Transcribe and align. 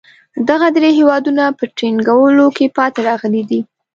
دغه 0.49 0.67
درې 0.77 0.89
هېوادونه 0.99 1.43
په 1.57 1.63
ټینګولو 1.77 2.45
کې 2.57 2.65
پاتې 2.77 2.99
راغلي 3.09 3.43
دي. 3.49 3.61